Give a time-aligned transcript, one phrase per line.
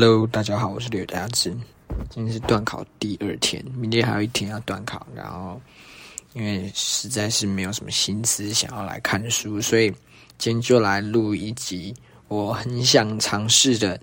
[0.00, 1.52] Hello，大家好，我是刘大志。
[2.08, 5.04] 今天是断考第二天，明天还有一天要断考。
[5.12, 5.60] 然后，
[6.34, 9.90] 因为实在是没有什么心思想要来看书，所以
[10.38, 11.92] 今天就来录一集
[12.28, 14.00] 我很想尝试的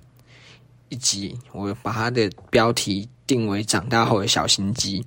[0.89, 1.33] 一集。
[1.53, 4.97] 我把它的标题定为“长大后的小心机”，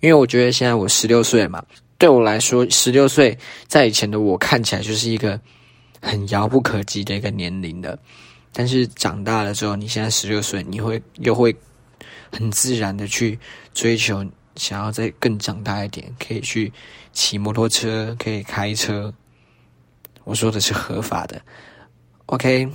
[0.00, 1.64] 因为我觉得现在我十六岁嘛，
[1.96, 5.40] 对我来说，十六岁在以前的我看起来就是一个
[6.02, 7.98] 很遥不可及的一个年龄的。
[8.56, 11.54] 但是长大了之后，你现在十六岁，你会又会
[12.30, 13.36] 很自然的去
[13.74, 16.72] 追求，想要再更长大一点，可以去
[17.12, 19.12] 骑摩托车，可以开车。
[20.22, 21.42] 我说的是合法的
[22.26, 22.68] ，OK。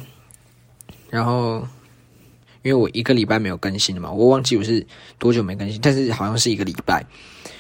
[1.09, 1.65] 然后，
[2.61, 4.85] 因为我一个礼拜没有更新了嘛，我忘记我是
[5.17, 7.01] 多久没更新，但是好像是一个礼拜。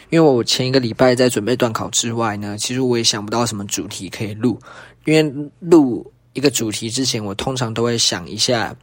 [0.09, 4.59] 因为我前一个礼拜在准备断考之外呢，其实我也想不到什么主题可以录，
[5.05, 6.11] 因为录。
[6.33, 8.75] 一个主题之前，我通常都会想一下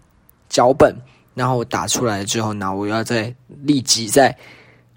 [0.48, 0.94] 脚本，
[1.34, 4.36] 然后我打出来之后，那我要在立即在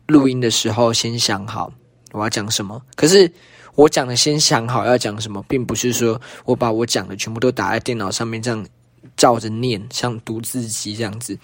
[0.08, 1.72] 录音的时候先想好
[2.12, 2.82] 我要讲什么。
[2.96, 3.32] 可是
[3.76, 8.66] 我讲的先想好要讲什么，并不是说我把我讲的全部都打在电脑上面这样
[9.20, 11.38] 照着念，像读字机这样子。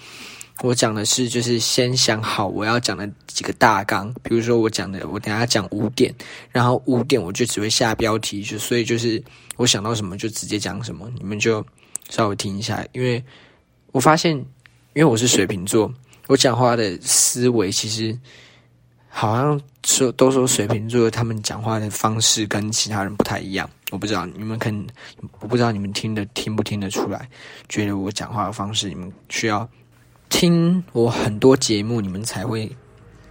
[0.61, 6.15] 我讲的是，就是先想好我要讲的几个大纲，比如说我讲的，我等下讲五点，
[6.49, 9.21] 然后五点我就只会下标题，就所以就是
[9.57, 11.63] 我想到什么就直接讲什么，你们就
[12.09, 13.21] 稍微听一下，因为
[13.91, 14.31] 我发现，
[14.93, 15.93] 因为我是水瓶座，
[16.27, 18.17] 我讲话的思维其实
[19.09, 24.85] 好像说都说水瓶座他们讲话的方式跟其他人不太一样，我不知道你们可能，
[25.39, 27.29] 我不知道你们听的听不听得出来，
[27.69, 29.67] 觉得我讲话的方式你们需要。
[30.27, 32.69] 听我很多节目，你们才会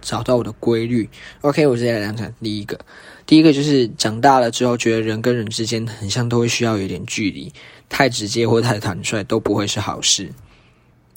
[0.01, 1.07] 找到我的规律。
[1.41, 2.79] OK，我直接来讲讲第一个。
[3.25, 7.51] 第一个就是长大了之后，觉得人跟人之间很像，都会需要有点距离。
[7.89, 10.31] 太直接或太坦率都不会是好事。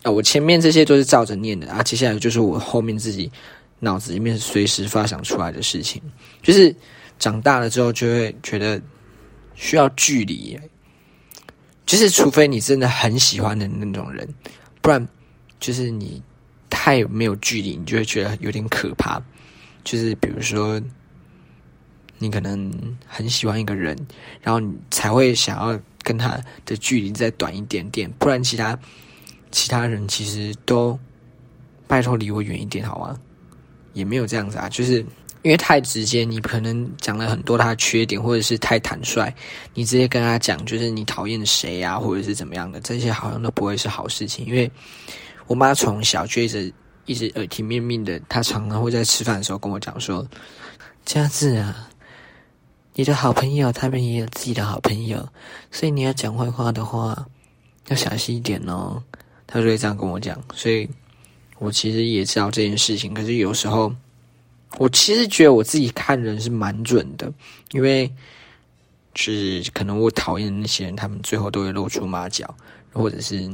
[0.03, 3.31] 啊，我前面这些都是照着念的啊，接下来就是我后面自己
[3.81, 6.01] 脑子里面随时发想出来的事情。
[6.43, 6.75] 就是
[7.19, 8.81] 长大了之后，就会觉得
[9.55, 10.59] 需要距离。
[11.87, 14.29] 就是除非你真的很喜欢的那种人，
[14.81, 15.07] 不然。
[15.61, 16.23] 就是你
[16.71, 19.21] 太没有距离，你就会觉得有点可怕。
[19.83, 20.81] 就是比如说，
[22.19, 22.73] 你可能
[23.05, 23.99] 很喜欢一个人，
[24.41, 28.79] 然后你才会想要跟他的距离再短一点点，不然其他
[29.51, 30.97] 其他人其实都
[31.89, 33.19] 拜托离我远一点好吗？
[33.93, 35.01] 也没有这样子啊，就是
[35.43, 39.33] 因为太直接，你可能讲了很多他的缺点，或者是太坦率，
[39.75, 44.71] 你直接跟他讲，就是你讨厌谁啊，或者是怎么样的，这些好像都不会是好事情，因为。
[45.47, 46.71] 我妈从小就一直
[47.07, 50.29] 一直耳提面命的，她常常会在吃饭的时候跟我讲说
[51.07, 51.89] ：“佳志啊，
[52.93, 55.27] 你的好朋友他们也有自己的好朋友，
[55.71, 57.27] 所以你要讲坏话的话
[57.87, 59.03] 要小心一点哦。”
[59.49, 60.87] 她就会这样跟我讲，所以
[61.59, 63.13] 我其实也知道这件事情。
[63.13, 63.95] 可是有时候，
[64.79, 67.33] 我其实觉得我自己看人是蛮准的，
[67.73, 68.11] 因为
[69.15, 72.55] 是可能我讨厌的那些人，他们最后都会露出马脚，
[72.93, 73.51] 或者是。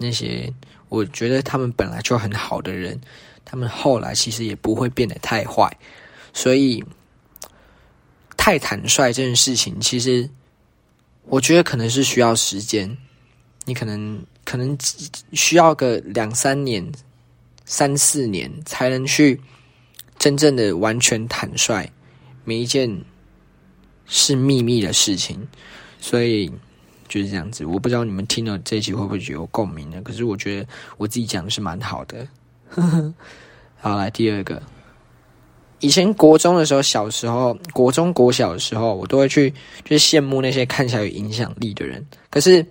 [0.00, 0.48] 那些
[0.90, 3.00] 我觉得他们本来就很好的人，
[3.44, 5.76] 他们后来其实也不会变得太坏，
[6.32, 6.84] 所以
[8.36, 10.30] 太坦率这件事情，其实
[11.24, 12.96] 我觉得可能是需要时间，
[13.64, 14.76] 你可能可能
[15.32, 16.82] 需要个两三年、
[17.66, 19.38] 三四年才能去
[20.18, 21.86] 真正的完全坦率
[22.44, 22.88] 每一件
[24.06, 25.46] 是秘密的事情，
[26.00, 26.50] 所以。
[27.10, 29.98] 就是这样子，我不知道你们听了这一集会不会有共鸣呢？
[30.04, 32.28] 可是我觉得我自己讲的是蛮好的。
[33.80, 34.62] 好，来第二个，
[35.80, 39.50] 以前国中的时候，小时候，国中国小的时候，我都会去
[39.86, 42.06] 就是羡慕那些看起来有影响力的人。
[42.28, 42.62] 可是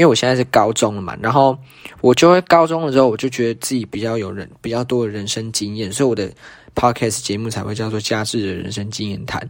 [0.00, 1.56] 因为我现在是高中了嘛，然后
[2.00, 6.30] 我就会高中的时候，我就觉得自己比较有人比较多的人生经验，所以我的
[6.74, 9.46] podcast 节目才会叫做“加智的人生经验谈”，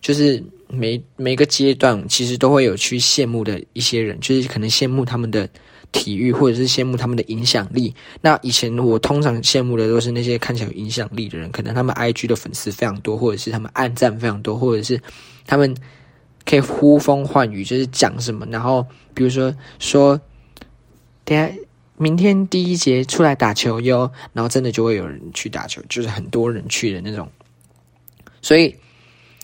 [0.00, 0.42] 就是。
[0.66, 5.48] 每每个阶段其实都会有去羡慕的一些人，就是可能羡慕他们的
[5.92, 7.94] 体育，或者是羡慕他们的影响力。
[8.20, 15.00] 那以前我通常羡慕的都是那些看起来有影响力的人，可能他们 IG 的粉丝非常多，或者是他们暗赞非常多，或者是
[15.46, 15.72] 他们
[16.44, 20.20] 可以呼风唤雨，就是讲什么，然后比如说说，
[21.24, 21.52] 等下
[21.96, 27.30] 明天第一节出来打球哟，然后真的就会有人去打球，就是很多人去的那种，
[28.42, 28.76] 所以。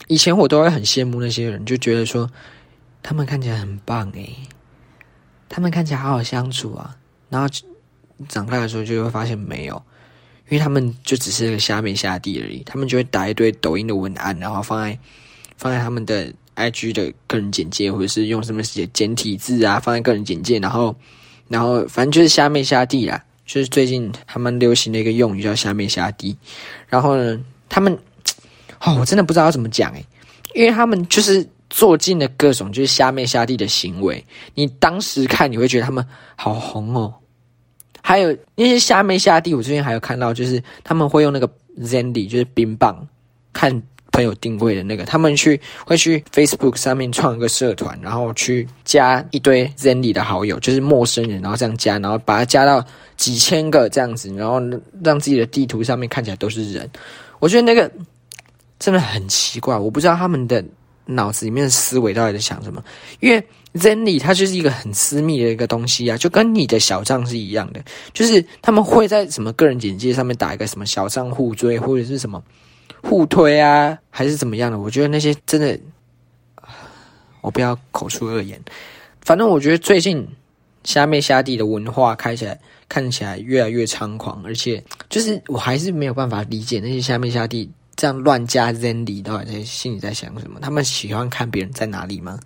[0.08, 2.28] 以前我都会很羡慕那些人，就觉得说
[3.00, 4.34] 他们看起来很棒诶，
[5.48, 6.96] 他们看起来好好相处啊。
[7.28, 7.46] 然后
[8.28, 9.80] 长大的时候就会发现没有，
[10.48, 12.60] 因为他们就只是个下面下地而已。
[12.64, 14.98] 他们就会打一堆抖音的文案，然后放在
[15.56, 20.94] 放在他们的 IG 的个人简介，或者是用什么写简体字啊，放在个人简介，然后
[21.48, 26.36] 然后反正就是虾妹虾弟啦，就是最近他们流行的一个用语叫虾妹虾弟。
[26.88, 27.92] 然后呢，他们
[28.80, 30.04] 哦，我真的不知道要怎么讲诶，
[30.54, 34.22] 因为他们就是做尽了各种就是虾妹虾弟的行为。
[34.54, 36.06] 你当时看你会觉得他们
[36.36, 37.14] 好红哦。
[38.02, 41.48] 还有那些虾妹虾弟，我最近还有看到，就是他们会用那个
[41.80, 43.06] Zandy，就是冰棒
[43.52, 43.82] 看。
[44.20, 52.84] 朋友定位的那个，他们去会去 Facebook 上面创一个社团，然后去加一堆 Zenly 的好友，就是陌生人，然后这样加，然后把它加到
[53.16, 54.60] 几千个这样子，然后
[55.02, 56.88] 让自己的地图上面看起来都是人。
[57.38, 57.90] 我觉得那个
[58.78, 60.62] 真的很奇怪，我不知道他们的
[61.06, 62.84] 脑子里面的思维到底在想什么。
[63.20, 63.42] 因为
[63.74, 67.82] Zenly 它就是一个很私密的一个东西啊，就跟你的小账是一样的，
[68.12, 72.42] 就是他们会在什么个人简介上面打一个什么小账户追或者是什么。
[73.02, 74.78] 互推啊，还是怎么样的？
[74.78, 75.78] 我觉得那些真的，
[77.40, 78.60] 我不要口出恶言。
[79.22, 80.26] 反正我觉得最近
[80.84, 82.58] 虾妹虾弟的文化开起来
[82.88, 90.60] 看起来越来越猖狂，而且就是我还是没有办法理解那些虾妹虾弟这样乱加 Zenly 到底在心里在想什么？
[90.60, 92.38] 他们喜欢看别人在哪里吗？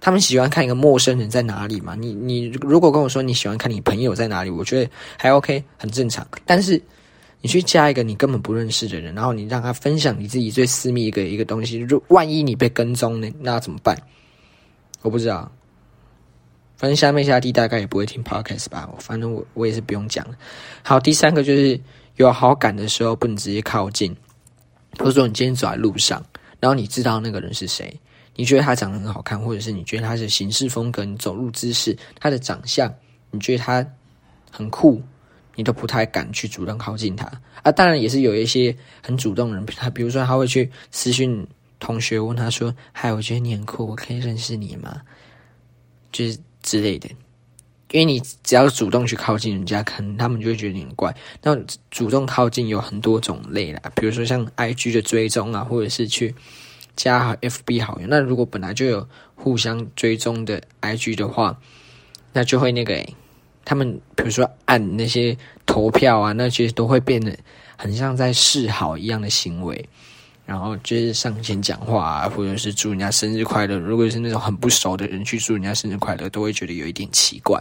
[0.00, 1.96] 他们喜欢看一个陌生人在哪里吗？
[1.98, 6.26] 你你如果跟我说你喜欢看你朋友在哪里，我觉得还 OK，很正常。
[6.44, 6.80] 但是。
[7.46, 13.32] 你去加一个你根本不认识的人，然后你让他分享你自己最私密一个一个东西，如万一你被跟踪呢？
[13.38, 13.96] 那怎么办？
[15.02, 15.48] 我不知道。
[16.76, 18.90] 反正下面下弟大概也不会听 podcast 吧。
[18.98, 20.26] 反正我我也是不用讲。
[20.82, 21.80] 好，第三个就是
[22.16, 24.12] 有好感的时候不能直接靠近。
[24.98, 26.20] 或者说你今天走在路上，
[26.58, 27.96] 然后你知道那个人是谁，
[28.34, 32.92] 你觉得他长得很好看，或者是你觉得他的行事风格、你走路姿势、他的长相，
[33.30, 33.86] 你觉得他
[34.50, 35.00] 很酷。
[35.56, 37.26] 你都不太敢去主动靠近他
[37.62, 37.72] 啊！
[37.72, 41.44] 当然也是有一些很主动人，他比如说他会去私讯
[41.80, 45.00] 同学问他说：“嗨，我觉得你很酷，我可以认识你吗？”
[46.12, 47.08] 就是之类的。
[47.92, 51.14] 因为你只要主动去靠近人家，可能他们就会觉得你很怪。
[51.42, 51.56] 那
[51.90, 56.34] 主动靠近有很多种类啦，比如说像 I G 的追踪啊，或者是去
[56.96, 58.06] 加好 F B 好友。
[58.08, 61.58] 那如果本来就有互相追踪的 I G 的话，
[62.32, 63.02] 那就会那个。
[63.66, 65.36] 他们比如说按那些
[65.66, 67.36] 投票啊，那些都会变得
[67.76, 69.88] 很像在示好一样的行为，
[70.44, 73.76] 然后就是上前讲话啊，或者是祝人家生日快乐。
[73.76, 77.60] 如果是那种很不熟的人去祝人家生日快乐，都会觉得有一点奇怪。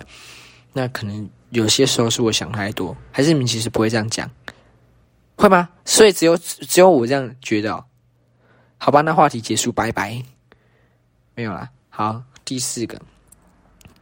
[0.72, 4.30] 那可能有些时候是我想太多，还是你们其实不会这样讲，
[5.36, 5.68] 会吗？
[5.86, 7.84] 所以只有只有我这样觉得。
[8.78, 10.22] 好吧，那话题结束，拜拜。
[11.34, 11.68] 没有啦。
[11.90, 13.02] 好，第四个。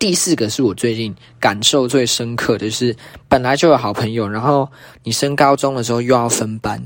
[0.03, 2.93] 第四个是我最近感受最深刻的是，
[3.29, 4.69] 本来就有好朋友，然后
[5.01, 6.77] 你升高中的时候又要分班，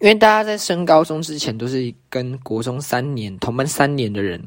[0.00, 4.42] 因为大家在升高中之前都是跟国中三年同班三年的人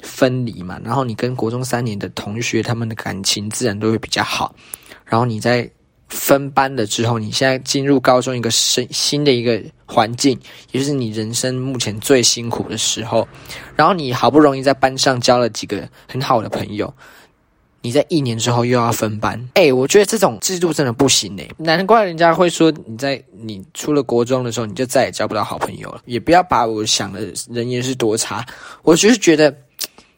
[0.00, 4.54] 分离嘛，然后你跟国中三年的同学他们的感情自然都会比较好，
[5.04, 5.70] 然后你在
[6.08, 10.40] 分班了之后，你现在进入高中一个新新的一个环境，
[10.72, 13.28] 也就是你人生目前最辛苦的时候，
[13.76, 16.90] 然后你好不容易在班上交了几个很好的朋友。
[17.80, 26.02] 你在一年之后又要分班，哎，我觉得这种制度真的不行哎，难怪人家会说你在你出了国中的时候你就再也交不到好朋友了。
[26.04, 27.20] 也不要把我想的
[27.50, 28.44] 人缘是多差，
[28.82, 29.54] 我就是觉得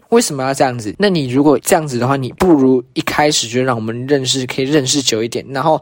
[0.08, 0.94] 为什么要这样子？
[0.98, 5.46] 那你如果这样子的话，你不如一开始就让我们认识，可以认识久一点。
[5.50, 5.80] 然后，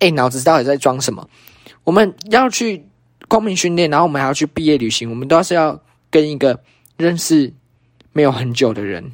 [0.00, 1.26] 哎，脑子到底在装什么？
[1.84, 2.84] 我们要去
[3.28, 5.80] 公民训练，然后我们还要去毕业旅行，我们都是要
[6.10, 6.58] 跟一个
[6.96, 7.50] 认识
[8.12, 9.10] 没有很久的人。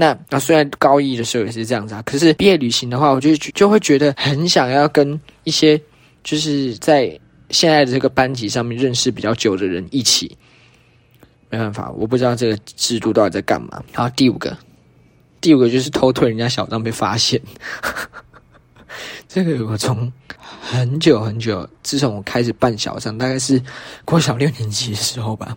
[0.00, 5.78] 那啊，虽然高一的时候也是这样子啊，可是毕业旅行的话，我就就会觉得很想要跟一些
[6.24, 10.34] 就是在现在的这个班级上面认识比较久的人一起。
[11.50, 13.82] 没办法，我不知道这个制度到底在干嘛。
[13.92, 14.56] 然后第五个，
[15.38, 17.38] 第五个就是偷退人家小账被发现。
[19.28, 20.10] 这个我从
[20.62, 23.60] 很久很久，自从我开始办小账，大概是
[24.06, 25.54] 过小六年级的时候吧。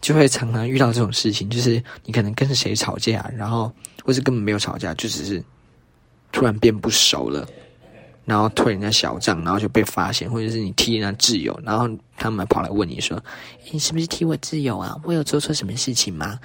[0.00, 3.72] 就会常常遇到这种事情，就是你可能跟谁吵架，然后
[4.04, 5.42] 或是根本没有吵架，就只是
[6.30, 7.46] 突然变不熟了，
[8.24, 13.20] 然后退人家小账，然后就被发现，或者是你踢人家挚友，然后他们跑来问你说
[13.72, 14.96] ：“你是不是踢我挚友啊？
[15.02, 16.38] 我有做错什么事情吗？”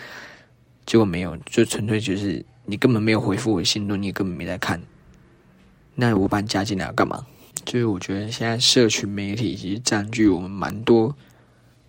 [0.88, 4.82] 结果没有，就纯粹就是你根本没有回复我信，你根本没在看。
[5.94, 7.26] 那我把你加进来干嘛？
[7.64, 11.16] 就是我觉得现在社群媒体其实占据我们蛮多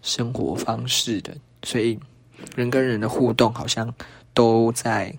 [0.02, 1.34] 生活方式的。
[1.62, 1.98] 所以，
[2.56, 3.92] 人跟人的互动好像
[4.34, 5.14] 都在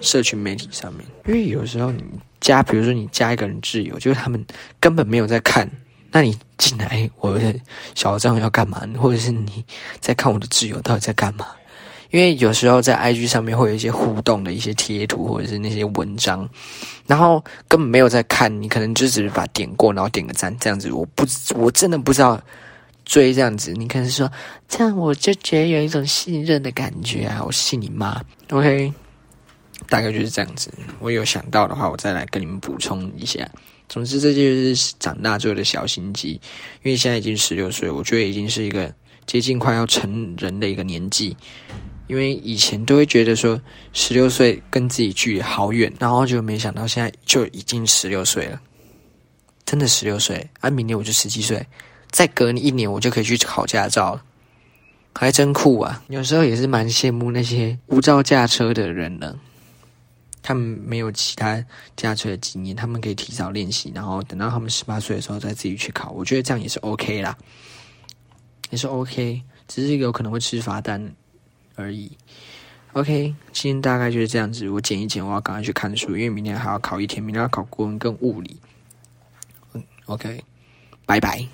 [0.00, 1.04] 社群媒体上面。
[1.26, 2.02] 因为有时候你
[2.40, 4.44] 加，比如说你加一个人挚友，就是他们
[4.80, 5.70] 根本没有在看，
[6.10, 7.54] 那你进来我的
[7.94, 8.82] 小账要干嘛？
[8.98, 9.64] 或者是你
[10.00, 11.46] 在看我的挚友到底在干嘛？
[12.10, 16.48] 因为有时候在 IG 上面会有一些互动的一些贴图或者是那些文章，
[17.06, 20.90] 然后根本没有在看，你可能就只是把点过，然后点个赞这样子。
[20.92, 22.40] 我不，我真的不知道
[23.06, 23.72] 追这样子。
[23.72, 24.30] 你可能说
[24.68, 27.42] 这样，我就觉得有一种信任的感觉啊！
[27.42, 28.92] 我信你妈，OK，
[29.88, 30.70] 大概就是这样子。
[30.98, 33.48] 我有想到的话，我再来跟你们补充一下。
[33.88, 36.32] 总之，这就是长大之后的小心机。
[36.82, 38.92] 因为现在已经十六岁，我觉得已经是一个
[39.24, 41.34] 接近快要成人的一个年纪。
[42.08, 43.60] 因为以前都会觉得说
[43.92, 48.60] 十六岁跟自己距离好远，然后就没想到现在就已经十六岁了，
[49.64, 50.70] 真的十六岁啊！
[50.70, 51.66] 明年我就十七岁，
[52.10, 54.24] 再隔你一年我就可以去考驾照了，
[55.14, 56.02] 还真酷啊！
[56.08, 59.38] 有时候也是蛮羡慕那些无照驾车的人呢。
[60.42, 61.64] 他们没有其他
[61.96, 66.12] 驾车的经验，他们可以提早练习，然后等到他们十八岁的时候再自己去考。
[66.12, 67.36] 我觉得这样也是 OK 啦，
[68.70, 71.12] 也是 OK，只是有可能会吃罚单
[71.74, 72.16] 而已。
[72.92, 74.68] OK，今天大概就是这样子。
[74.68, 78.56] 我剪一剪，我要赶快去看书，因为明天还要考一天，明天要考国文跟物理。
[79.72, 80.44] 嗯，OK，
[81.04, 81.44] 拜拜。